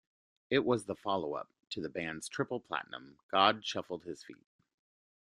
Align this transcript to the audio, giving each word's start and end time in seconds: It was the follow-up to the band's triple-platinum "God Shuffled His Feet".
It 0.49 0.65
was 0.65 0.85
the 0.85 0.95
follow-up 0.95 1.51
to 1.69 1.79
the 1.79 1.87
band's 1.87 2.27
triple-platinum 2.27 3.19
"God 3.29 3.63
Shuffled 3.63 4.03
His 4.05 4.23
Feet". 4.23 4.47